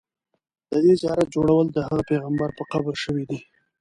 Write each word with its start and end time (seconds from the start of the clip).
د 0.69 0.71
دې 0.83 0.93
زیارت 1.01 1.27
جوړول 1.35 1.65
د 1.71 1.77
هغه 1.87 2.03
پیغمبر 2.11 2.49
په 2.57 2.63
قبر 2.71 2.95
شوي 3.03 3.23
دي. 3.29 3.39